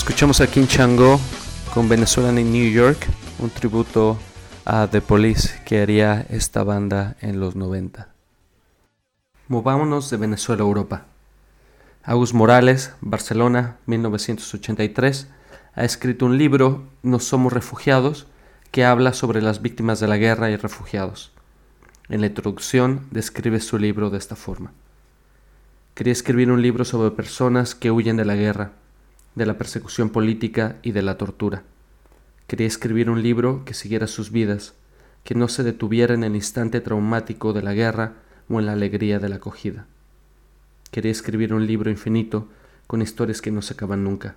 [0.00, 1.20] Escuchamos a King Chango
[1.74, 3.06] con Venezuelan in New York,
[3.38, 4.16] un tributo
[4.64, 8.08] a The Police que haría esta banda en los 90.
[9.48, 11.04] Movámonos de Venezuela a Europa.
[12.02, 15.28] Agus Morales, Barcelona, 1983,
[15.74, 18.26] ha escrito un libro, No somos refugiados,
[18.70, 21.30] que habla sobre las víctimas de la guerra y refugiados.
[22.08, 24.72] En la introducción describe su libro de esta forma.
[25.92, 28.72] Quería escribir un libro sobre personas que huyen de la guerra,
[29.34, 31.62] de la persecución política y de la tortura.
[32.46, 34.74] Quería escribir un libro que siguiera sus vidas,
[35.24, 38.14] que no se detuviera en el instante traumático de la guerra
[38.48, 39.86] o en la alegría de la acogida.
[40.90, 42.48] Quería escribir un libro infinito
[42.86, 44.36] con historias que no se acaban nunca.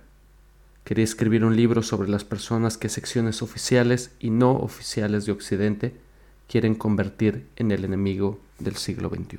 [0.84, 5.96] Quería escribir un libro sobre las personas que secciones oficiales y no oficiales de Occidente
[6.46, 9.38] quieren convertir en el enemigo del siglo XXI.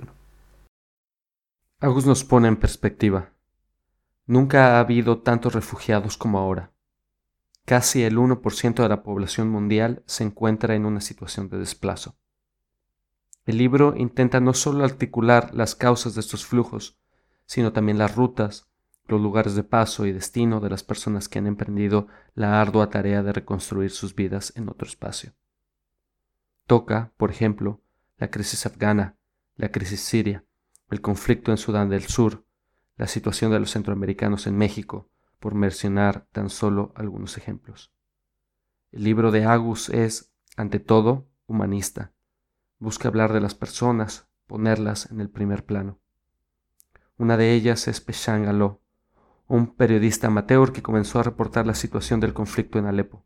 [1.79, 3.29] Agus nos pone en perspectiva.
[4.27, 6.71] Nunca ha habido tantos refugiados como ahora.
[7.65, 12.15] Casi el 1% de la población mundial se encuentra en una situación de desplazo.
[13.45, 16.97] El libro intenta no solo articular las causas de estos flujos,
[17.45, 18.67] sino también las rutas,
[19.07, 23.21] los lugares de paso y destino de las personas que han emprendido la ardua tarea
[23.21, 25.33] de reconstruir sus vidas en otro espacio.
[26.65, 27.81] Toca, por ejemplo,
[28.17, 29.15] la crisis afgana,
[29.55, 30.43] la crisis siria,
[30.89, 32.44] el conflicto en Sudán del Sur,
[32.97, 37.93] la situación de los centroamericanos en México, por mencionar tan solo algunos ejemplos.
[38.91, 42.13] El libro de Agus es, ante todo, humanista.
[42.79, 45.99] Busca hablar de las personas, ponerlas en el primer plano.
[47.17, 48.81] Una de ellas es Peshan Galó,
[49.47, 53.25] un periodista amateur que comenzó a reportar la situación del conflicto en Alepo.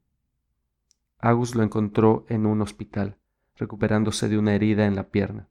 [1.20, 3.18] Agus lo encontró en un hospital,
[3.56, 5.50] recuperándose de una herida en la pierna.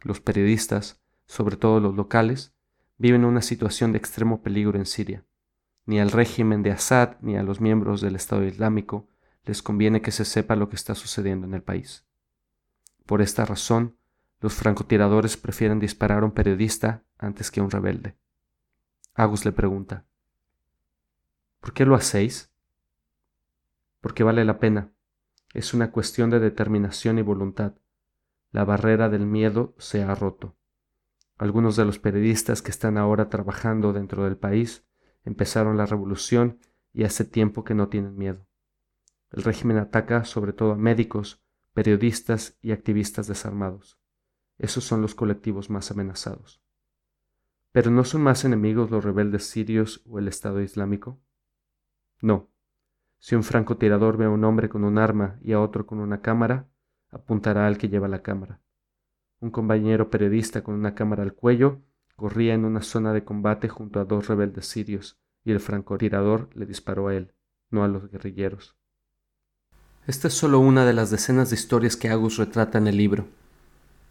[0.00, 2.55] Los periodistas, sobre todo los locales,
[2.98, 5.24] viven una situación de extremo peligro en Siria.
[5.84, 9.08] Ni al régimen de Assad ni a los miembros del Estado Islámico
[9.44, 12.04] les conviene que se sepa lo que está sucediendo en el país.
[13.06, 13.96] Por esta razón,
[14.40, 18.16] los francotiradores prefieren disparar a un periodista antes que a un rebelde.
[19.14, 20.04] Agus le pregunta,
[21.60, 22.50] ¿por qué lo hacéis?
[24.00, 24.92] Porque vale la pena.
[25.54, 27.74] Es una cuestión de determinación y voluntad.
[28.50, 30.54] La barrera del miedo se ha roto.
[31.38, 34.86] Algunos de los periodistas que están ahora trabajando dentro del país
[35.24, 36.58] empezaron la revolución
[36.94, 38.46] y hace tiempo que no tienen miedo.
[39.30, 41.42] El régimen ataca sobre todo a médicos,
[41.74, 43.98] periodistas y activistas desarmados.
[44.56, 46.62] Esos son los colectivos más amenazados.
[47.70, 51.20] ¿Pero no son más enemigos los rebeldes sirios o el Estado Islámico?
[52.22, 52.48] No.
[53.18, 56.22] Si un francotirador ve a un hombre con un arma y a otro con una
[56.22, 56.70] cámara,
[57.10, 58.62] apuntará al que lleva la cámara.
[59.40, 61.82] Un compañero periodista con una cámara al cuello
[62.16, 66.64] corría en una zona de combate junto a dos rebeldes sirios y el francotirador le
[66.64, 67.34] disparó a él,
[67.70, 68.76] no a los guerrilleros.
[70.06, 73.26] Esta es solo una de las decenas de historias que Agus retrata en el libro.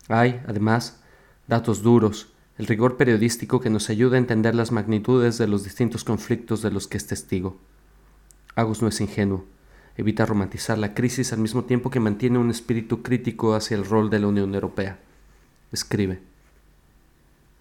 [0.10, 1.02] Hay, además,
[1.48, 6.04] datos duros, el rigor periodístico que nos ayuda a entender las magnitudes de los distintos
[6.04, 7.58] conflictos de los que es testigo.
[8.56, 9.46] Agus no es ingenuo,
[9.98, 14.12] evita romantizar la crisis al mismo tiempo que mantiene un espíritu crítico hacia el rol
[14.12, 15.00] de la Unión Europea.
[15.76, 16.20] Escribe,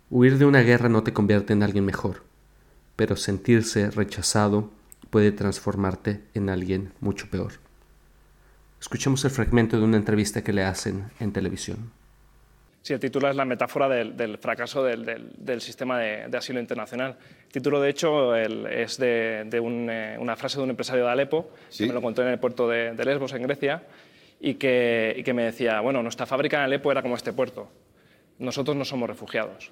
[0.08, 2.22] Huir de una guerra no te convierte en alguien mejor,
[2.94, 4.70] pero sentirse rechazado
[5.10, 7.54] puede transformarte en alguien mucho peor.
[8.80, 11.90] Escuchemos el fragmento de una entrevista que le hacen en televisión.
[12.82, 17.16] Sí, el título es la metáfora del, fracaso del, sistema de, asilo internacional.
[17.46, 21.86] El título, de hecho, es de, eh, una frase de un empresario de Alepo, que
[21.86, 23.82] me lo contó en el puerto de, Lesbos, en Grecia,
[24.38, 27.68] y que, y que me decía, bueno, nuestra fábrica en Alepo era como este puerto.
[28.38, 29.70] Nosotros no somos refugiados.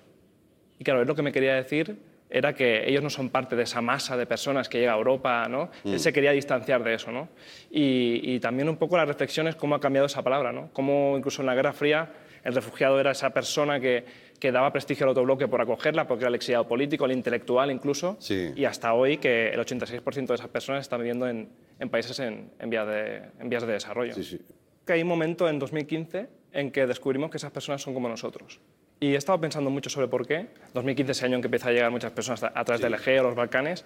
[0.79, 1.97] Y claro, es lo que me quería decir
[2.33, 5.47] era que ellos no son parte de esa masa de personas que llega a Europa,
[5.51, 5.71] ¿no?
[5.85, 5.99] Él mm.
[5.99, 7.29] se quería distanciar de eso, ¿no?
[7.71, 10.71] Y, también un poco la reflexión es cómo ha cambiado esa palabra, ¿no?
[10.73, 12.11] Cómo incluso en la Guerra Fría
[12.43, 14.05] el refugiado era esa persona que,
[14.41, 18.19] que daba prestigio al autobloque por acogerla, porque era el exiliado político, el intelectual incluso,
[18.29, 22.51] y hasta hoy que el 86% de esas personas están viviendo en, en países en,
[22.59, 24.15] en, vías de, en vías de desarrollo.
[24.15, 24.41] Sí, sí.
[24.87, 28.61] Que hay un momento en 2015 en que descubrimos que esas personas son como nosotros.
[29.01, 30.47] Y he estado pensando mucho sobre por qué.
[30.75, 33.25] 2015 es el año en que empieza a llegar muchas personas a través del Egeo,
[33.25, 33.85] los Balcanes,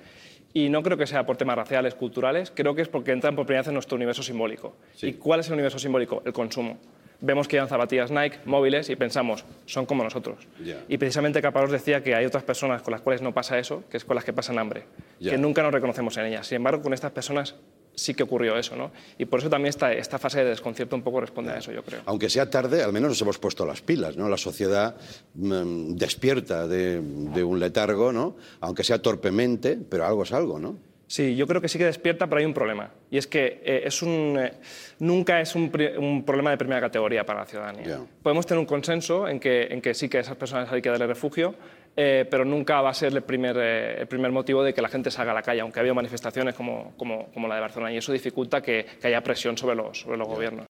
[0.53, 3.47] y no creo que sea por temas raciales, culturales, creo que es porque entran por
[3.47, 4.77] primera vez en nuestro universo simbólico.
[5.01, 6.23] ¿Y cuál es el universo simbólico?
[6.27, 6.79] El consumo.
[7.21, 10.47] vemos que llevan zapatillas Nike, móviles, y pensamos, son como nosotros.
[10.89, 13.97] Y precisamente Caparrós decía que hay otras personas con las cuales no pasa eso, que
[13.97, 14.85] es con las que pasan hambre,
[15.19, 16.47] que nunca nos reconocemos en ellas.
[16.47, 17.55] Sin embargo, con estas personas
[17.97, 18.93] sí que ocurrió eso, ¿no?
[19.19, 21.83] Y por eso también esta, esta fase de desconcierto un poco responde a eso, yo
[21.83, 22.03] creo.
[22.07, 24.29] Aunque sea tarde, al menos nos hemos puesto las pilas, ¿no?
[24.29, 24.97] La sociedad
[25.35, 28.37] mm, despierta de, de un letargo, ¿no?
[28.61, 30.77] Aunque sea torpemente, pero algo es algo, ¿no?
[31.09, 32.91] Sí, yo creo que sí que despierta, pero hay un problema.
[33.11, 34.55] Y es que eh, es un, eh,
[34.99, 38.01] nunca es un, un, problema de primera categoría para la ciudadanía.
[38.23, 40.89] Podemos tener un consenso en que, en que sí que a esas personas hay que
[40.89, 41.55] darle refugio,
[41.97, 44.89] eh, pero nunca va a ser el primer, eh, el primer motivo de que la
[44.89, 47.93] gente salga a la calle, aunque ha habido manifestaciones como, como, como la de Barcelona.
[47.93, 50.67] Y eso dificulta que, que haya presión sobre los, sobre los gobiernos.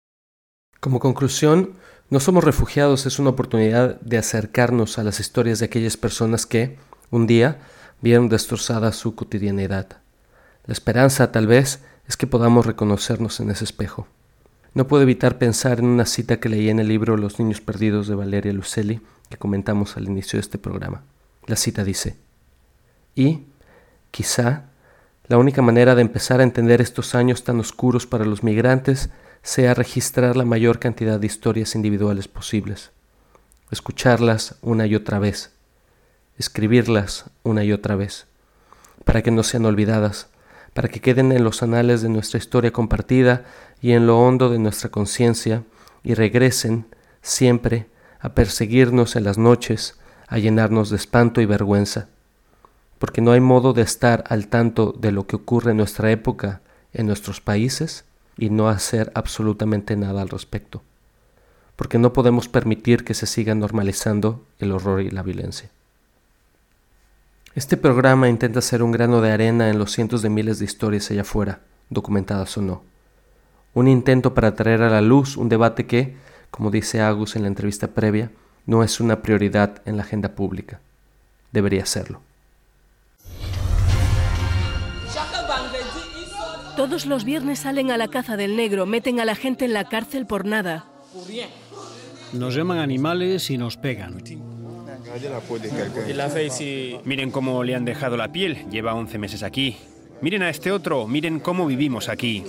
[0.81, 1.75] Como conclusión,
[2.11, 6.77] no somos refugiados, es una oportunidad de acercarnos a las historias de aquellas personas que,
[7.11, 7.59] un día,
[8.01, 9.99] vieron destrozada su cotidianidad
[10.67, 14.09] la esperanza, tal vez, es que podamos reconocernos en ese espejo.
[14.75, 18.09] No puedo evitar pensar en una cita que leí en el libro Los niños perdidos
[18.09, 19.01] de Valeria Lucelli,
[19.31, 21.05] que comentamos al inicio de este programa.
[21.47, 22.17] La cita dice,
[23.15, 23.45] y,
[24.11, 24.65] quizá,
[25.29, 29.11] la única manera de empezar a entender estos años tan oscuros para los migrantes
[29.43, 32.91] sea registrar la mayor cantidad de historias individuales posibles,
[33.71, 35.53] escucharlas una y otra vez,
[36.39, 38.27] escribirlas una y otra vez,
[39.05, 40.29] para que no sean olvidadas,
[40.75, 43.45] para que queden en los anales de nuestra historia compartida
[43.81, 45.63] y en lo hondo de nuestra conciencia,
[46.03, 46.87] y regresen
[47.23, 47.87] siempre
[48.21, 52.09] a perseguirnos en las noches, a llenarnos de espanto y vergüenza,
[52.99, 56.61] porque no hay modo de estar al tanto de lo que ocurre en nuestra época,
[56.93, 58.05] en nuestros países,
[58.39, 60.83] y no hacer absolutamente nada al respecto,
[61.75, 65.71] porque no podemos permitir que se siga normalizando el horror y la violencia.
[67.55, 71.11] Este programa intenta ser un grano de arena en los cientos de miles de historias
[71.11, 72.83] allá afuera, documentadas o no.
[73.73, 76.17] Un intento para traer a la luz un debate que,
[76.51, 78.31] como dice Agus en la entrevista previa,
[78.67, 80.81] no es una prioridad en la agenda pública.
[81.53, 82.21] Debería serlo.
[86.77, 89.89] Todos los viernes salen a la caza del negro, meten a la gente en la
[89.89, 90.85] cárcel por nada.
[92.35, 94.23] Nos llaman animales y nos pegan.
[97.05, 99.79] Miren cómo le han dejado la piel, lleva 11 meses aquí.
[100.21, 102.45] Miren a este otro, miren cómo vivimos aquí.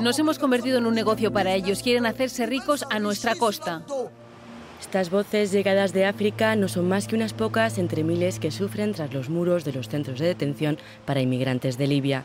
[0.00, 3.82] Nos hemos convertido en un negocio para ellos, quieren hacerse ricos a nuestra costa.
[4.80, 8.92] Estas voces llegadas de África no son más que unas pocas entre miles que sufren
[8.92, 12.24] tras los muros de los centros de detención para inmigrantes de Libia.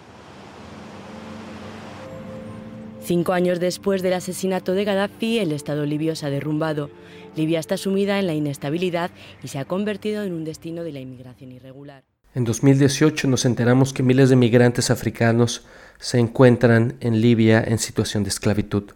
[3.04, 6.90] Cinco años después del asesinato de Gaddafi, el Estado libio se ha derrumbado.
[7.36, 9.12] Libia está sumida en la inestabilidad
[9.44, 12.04] y se ha convertido en un destino de la inmigración irregular.
[12.34, 15.66] En 2018 nos enteramos que miles de migrantes africanos
[16.00, 18.92] se encuentran en Libia en situación de esclavitud.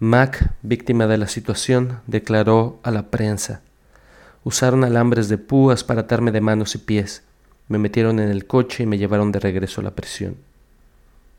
[0.00, 3.62] Mac, víctima de la situación, declaró a la prensa,
[4.44, 7.24] usaron alambres de púas para atarme de manos y pies,
[7.66, 10.36] me metieron en el coche y me llevaron de regreso a la prisión.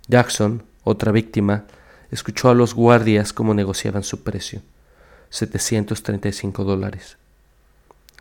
[0.10, 1.64] Jackson, otra víctima,
[2.12, 4.62] escuchó a los guardias cómo negociaban su precio,
[5.30, 7.16] 735 dólares.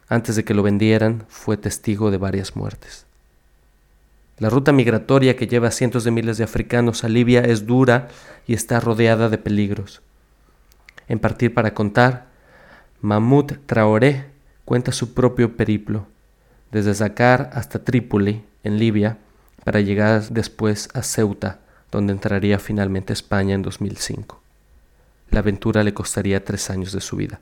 [0.08, 3.06] Antes de que lo vendieran, fue testigo de varias muertes.
[4.38, 8.06] La ruta migratoria que lleva a cientos de miles de africanos a Libia es dura
[8.46, 10.00] y está rodeada de peligros.
[11.08, 12.26] En partir para contar,
[13.00, 14.26] Mahmoud Traoré
[14.64, 16.06] cuenta su propio periplo,
[16.70, 19.16] desde Dakar hasta Trípoli, en Libia,
[19.64, 24.40] para llegar después a Ceuta, donde entraría finalmente España en 2005.
[25.30, 27.40] La aventura le costaría tres años de su vida.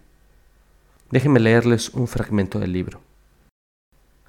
[1.10, 3.00] Déjenme leerles un fragmento del libro.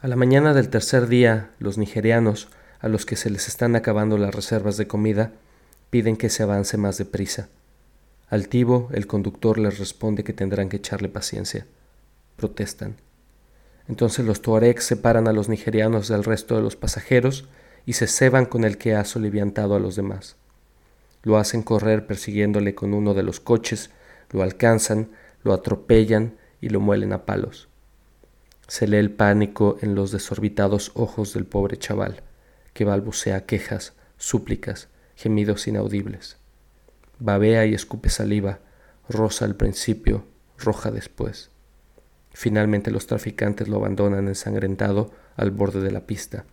[0.02, 4.18] A la mañana del tercer día, los nigerianos, a los que se les están acabando
[4.18, 5.32] las reservas de comida,
[5.90, 7.50] piden que se avance más deprisa.
[8.30, 11.66] Altivo, el conductor les responde que tendrán que echarle paciencia.
[12.36, 12.98] Protestan.
[13.88, 17.48] Entonces los tuaregs separan a los nigerianos del resto de los pasajeros
[17.86, 20.36] y se ceban con el que ha soliviantado a los demás.
[21.24, 23.92] Lo hacen correr persiguiéndole con uno de los coches,
[24.32, 25.10] lo alcanzan,
[25.42, 27.70] lo atropellan y lo muelen a palos.
[28.68, 32.24] Se lee el pánico en los desorbitados ojos del pobre chaval,
[32.74, 36.38] que balbucea quejas, súplicas, gemidos inaudibles.
[37.20, 38.60] Babea y escupe saliva,
[39.10, 40.26] rosa al principio,
[40.58, 41.50] roja después.
[42.32, 46.46] Finalmente los traficantes lo abandonan ensangrentado al borde de la pista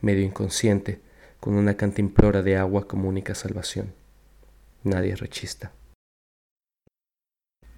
[0.00, 1.00] medio inconsciente,
[1.38, 3.94] con una cantimplora de agua como única salvación.
[4.82, 5.72] Nadie rechista.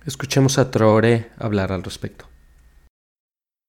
[0.05, 2.27] Escuchemos a Traoré hablar al respecto.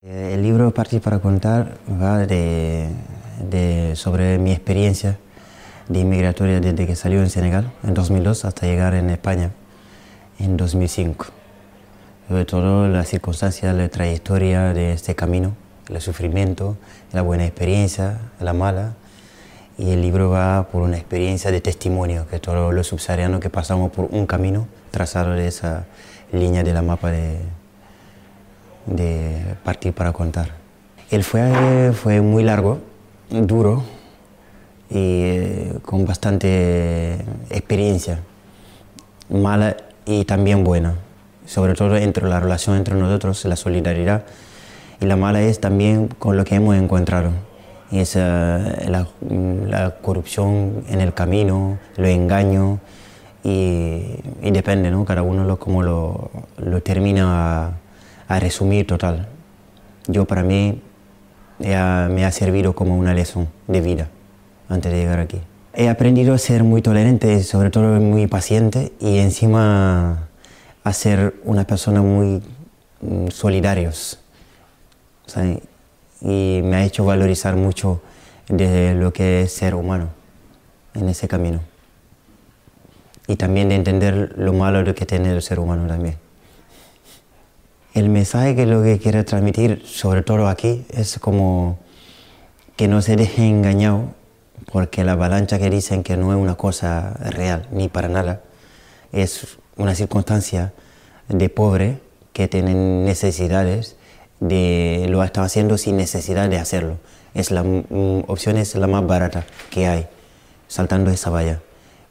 [0.01, 2.89] El libro Partir para contar va de,
[3.95, 5.19] sobre mi experiencia
[5.88, 9.51] de inmigratoria desde que salió en Senegal en 2002 hasta llegar en España.
[10.39, 11.27] en 2005.
[12.27, 15.53] Sobre todo las circunstancias, la trayectoria de este camino,
[15.89, 16.77] el sufrimiento,
[17.11, 18.93] la buena experiencia, la mala.
[19.77, 23.91] Y el libro va por una experiencia de testimonio, que todos los subsaharianos que pasamos
[23.91, 25.86] por un camino trazado de esa
[26.31, 27.38] línea de la mapa de,
[28.86, 30.51] de partir para contar.
[31.09, 32.79] El fue, fue muy largo,
[33.29, 33.84] duro
[34.93, 37.15] y eh, con bastante
[37.49, 38.19] experiencia,
[39.27, 39.75] mala
[40.05, 40.93] y también buena,
[41.47, 44.23] sobre todo entre la relación entre nosotros, la solidaridad.
[45.01, 47.31] Y la mala es también con lo que hemos encontrado,
[47.91, 49.07] es la,
[50.03, 52.79] corrupción en el camino, los engaños,
[53.43, 55.05] y, y depende, ¿no?
[55.05, 57.79] cada uno lo, como lo, lo termina
[58.29, 59.27] a, resumir total.
[60.07, 60.81] Yo para mí
[61.59, 64.07] me ha servido como una lección de vida
[64.74, 65.41] antes de llegar aquí.
[65.74, 70.30] He aprendido a ser muy tolerante, sobre todo muy paciente y encima
[70.84, 72.41] a ser una persona muy
[73.01, 74.19] mm, solidarios.
[76.21, 78.01] y me ha hecho valorizar mucho
[78.47, 80.09] de lo que es ser humano
[80.93, 81.61] en ese camino.
[83.28, 86.17] Y también de entender lo malo de que tiene el ser humano también.
[87.93, 91.80] El mensaje que lo que quiero transmitir, sobre todo aquí, es como
[92.76, 94.13] que no se deje engañado,
[94.72, 98.41] porque la avalancha que dicen que no es una cosa real, ni para nada,
[99.12, 100.74] es una circunstancia
[101.30, 101.99] de pobre
[102.34, 103.95] que tienen necesidades,
[104.39, 106.97] de, lo están haciendo sin necesidad de hacerlo.
[107.34, 110.08] Es la mm, opción es la más barata que hay,
[110.68, 111.62] saltando esa valla.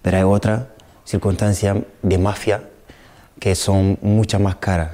[0.02, 0.68] Pero hay otra
[1.04, 2.62] circunstancia de mafia
[3.38, 4.90] que son muchas más caras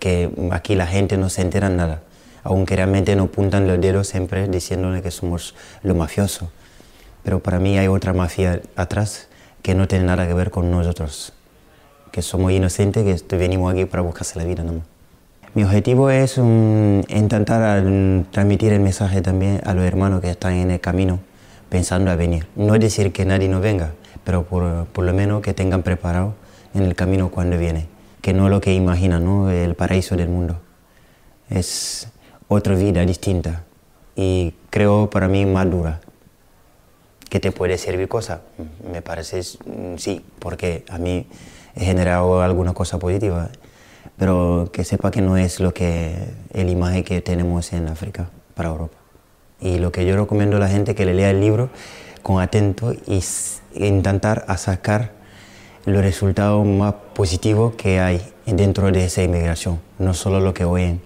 [0.00, 2.02] que aquí la gente no se entera nada,
[2.42, 6.48] aunque realmente nos apuntan los dedos siempre diciéndole que somos los mafiosos.
[7.22, 9.28] Pero para mí hay otra mafia atrás
[9.62, 11.32] que no tiene nada que ver con nosotros,
[12.12, 14.84] que somos inocentes, que venimos aquí para buscarse la vida nomás.
[15.54, 17.82] Mi objetivo es intentar
[18.30, 21.18] transmitir el mensaje también a los hermanos que están en el camino
[21.68, 22.46] pensando a venir.
[22.56, 23.92] No decir que nadie no venga,
[24.24, 26.34] pero por, por lo menos que tengan preparado
[26.72, 27.88] en el camino cuando viene
[28.20, 29.50] que no lo que imaginan, ¿no?
[29.50, 30.60] el paraíso del mundo.
[31.48, 32.08] Es
[32.48, 33.64] otra vida distinta
[34.14, 36.00] y creo para mí más dura.
[37.30, 38.42] ¿Que te puede servir cosa?
[38.92, 41.26] Me parece mm, sí, porque a mí
[41.76, 43.48] he generado alguna cosa positiva,
[44.18, 46.16] pero que sepa que no es lo que
[46.52, 48.96] el imagen que tenemos en África para Europa.
[49.60, 51.70] Y lo que yo recomiendo a la gente que le lea el libro
[52.22, 53.22] con atento y
[53.74, 55.12] intentar sacar
[55.86, 61.00] los resultados más positivos que hay dentro de esa inmigración, no solo lo que oyen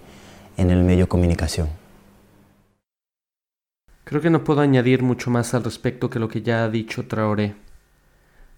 [0.56, 1.83] en el medio de comunicación.
[4.04, 7.06] Creo que no puedo añadir mucho más al respecto que lo que ya ha dicho
[7.06, 7.54] Traoré.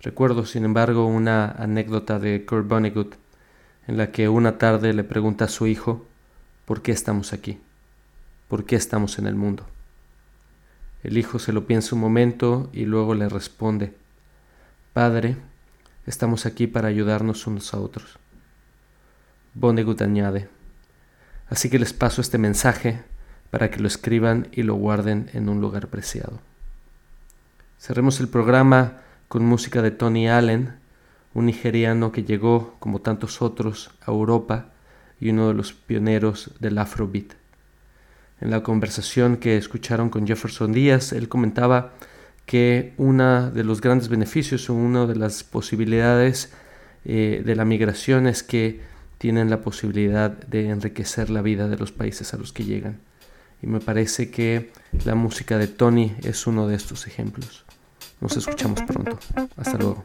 [0.02, 3.14] Recuerdo, sin embargo, una anécdota de Kurt Vonnegut
[3.86, 6.04] en la que una tarde le pregunta a su hijo
[6.64, 7.60] ¿por qué estamos aquí?
[8.48, 9.64] ¿Por qué estamos en el mundo?
[11.04, 13.94] El hijo se lo piensa un momento y luego le responde
[14.92, 15.36] Padre,
[16.06, 18.18] Estamos aquí para ayudarnos unos a otros.
[19.54, 20.48] Vonnegut añade,
[21.50, 23.02] así que les paso este mensaje
[23.50, 26.40] para que lo escriban y lo guarden en un lugar preciado.
[27.78, 30.74] Cerremos el programa con música de Tony Allen,
[31.34, 34.70] un nigeriano que llegó, como tantos otros, a Europa
[35.20, 37.34] y uno de los pioneros del Afrobeat.
[38.40, 41.92] En la conversación que escucharon con Jefferson Díaz, él comentaba
[42.44, 46.52] que uno de los grandes beneficios o una de las posibilidades
[47.04, 48.80] eh, de la migración es que
[49.18, 53.00] tienen la posibilidad de enriquecer la vida de los países a los que llegan
[53.66, 54.70] me parece que
[55.04, 57.64] la música de Tony es uno de estos ejemplos.
[58.20, 59.18] Nos escuchamos pronto.
[59.56, 60.04] Hasta luego.